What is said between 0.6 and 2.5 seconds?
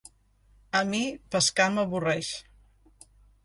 A mi, pescar m'avorreix.